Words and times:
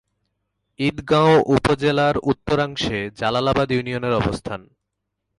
ঈদগাঁও 0.79 1.33
উপজেলার 1.55 2.15
উত্তরাংশে 2.31 2.99
জালালাবাদ 3.19 3.69
ইউনিয়নের 3.71 4.13
অবস্থান। 4.13 4.61